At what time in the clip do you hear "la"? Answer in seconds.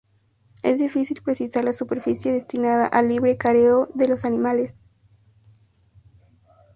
1.63-1.73